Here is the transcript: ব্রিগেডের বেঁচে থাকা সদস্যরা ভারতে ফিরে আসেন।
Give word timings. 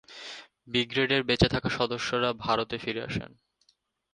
ব্রিগেডের 0.67 1.21
বেঁচে 1.23 1.47
থাকা 1.47 1.69
সদস্যরা 1.69 2.29
ভারতে 2.43 2.75
ফিরে 2.77 3.01
আসেন। 3.03 3.31